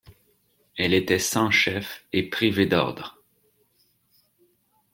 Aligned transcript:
Elle 0.77 0.95
était 0.95 1.19
sans 1.19 1.51
chef 1.51 2.03
et 2.11 2.27
privée 2.27 2.65
d'ordre. 2.65 3.21